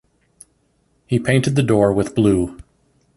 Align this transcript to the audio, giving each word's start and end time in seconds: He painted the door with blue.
He 1.05 1.19
painted 1.19 1.55
the 1.55 1.61
door 1.61 1.93
with 1.93 2.15
blue. 2.15 2.57